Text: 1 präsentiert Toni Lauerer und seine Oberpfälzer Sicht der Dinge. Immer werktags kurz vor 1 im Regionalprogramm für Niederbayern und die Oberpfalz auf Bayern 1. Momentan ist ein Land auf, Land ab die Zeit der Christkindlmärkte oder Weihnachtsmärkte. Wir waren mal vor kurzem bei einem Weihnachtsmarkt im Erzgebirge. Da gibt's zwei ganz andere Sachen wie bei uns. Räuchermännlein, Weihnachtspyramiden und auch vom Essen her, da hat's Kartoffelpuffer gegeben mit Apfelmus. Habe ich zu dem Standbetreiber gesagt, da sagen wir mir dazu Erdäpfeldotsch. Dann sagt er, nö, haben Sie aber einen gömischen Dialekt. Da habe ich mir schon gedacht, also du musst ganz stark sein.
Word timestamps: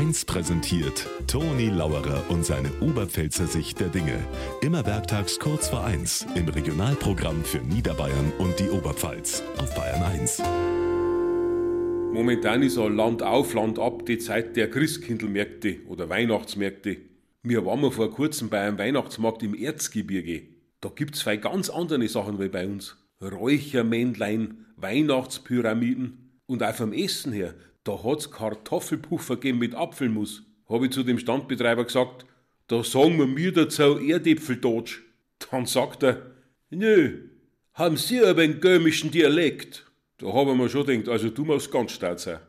1 0.00 0.24
präsentiert 0.24 1.06
Toni 1.26 1.68
Lauerer 1.68 2.24
und 2.30 2.42
seine 2.42 2.70
Oberpfälzer 2.80 3.46
Sicht 3.46 3.80
der 3.80 3.88
Dinge. 3.88 4.18
Immer 4.62 4.86
werktags 4.86 5.38
kurz 5.38 5.68
vor 5.68 5.84
1 5.84 6.26
im 6.36 6.48
Regionalprogramm 6.48 7.44
für 7.44 7.58
Niederbayern 7.58 8.32
und 8.38 8.58
die 8.58 8.70
Oberpfalz 8.70 9.42
auf 9.58 9.74
Bayern 9.74 10.02
1. 10.02 10.42
Momentan 12.14 12.62
ist 12.62 12.78
ein 12.78 12.96
Land 12.96 13.22
auf, 13.22 13.52
Land 13.52 13.78
ab 13.78 14.06
die 14.06 14.16
Zeit 14.16 14.56
der 14.56 14.70
Christkindlmärkte 14.70 15.80
oder 15.86 16.08
Weihnachtsmärkte. 16.08 16.96
Wir 17.42 17.66
waren 17.66 17.82
mal 17.82 17.90
vor 17.90 18.10
kurzem 18.10 18.48
bei 18.48 18.62
einem 18.62 18.78
Weihnachtsmarkt 18.78 19.42
im 19.42 19.54
Erzgebirge. 19.54 20.44
Da 20.80 20.88
gibt's 20.88 21.18
zwei 21.18 21.36
ganz 21.36 21.68
andere 21.68 22.08
Sachen 22.08 22.40
wie 22.40 22.48
bei 22.48 22.66
uns. 22.66 22.96
Räuchermännlein, 23.20 24.64
Weihnachtspyramiden 24.76 26.30
und 26.46 26.62
auch 26.62 26.74
vom 26.74 26.94
Essen 26.94 27.34
her, 27.34 27.54
da 27.84 28.02
hat's 28.02 28.30
Kartoffelpuffer 28.30 29.36
gegeben 29.36 29.58
mit 29.58 29.74
Apfelmus. 29.74 30.42
Habe 30.68 30.86
ich 30.86 30.92
zu 30.92 31.02
dem 31.02 31.18
Standbetreiber 31.18 31.84
gesagt, 31.84 32.26
da 32.68 32.84
sagen 32.84 33.18
wir 33.18 33.26
mir 33.26 33.52
dazu 33.52 33.98
Erdäpfeldotsch. 33.98 35.00
Dann 35.50 35.66
sagt 35.66 36.02
er, 36.02 36.34
nö, 36.70 37.28
haben 37.74 37.96
Sie 37.96 38.20
aber 38.20 38.42
einen 38.42 38.60
gömischen 38.60 39.10
Dialekt. 39.10 39.90
Da 40.18 40.32
habe 40.32 40.52
ich 40.52 40.56
mir 40.56 40.68
schon 40.68 40.86
gedacht, 40.86 41.08
also 41.08 41.30
du 41.30 41.44
musst 41.44 41.72
ganz 41.72 41.92
stark 41.92 42.20
sein. 42.20 42.40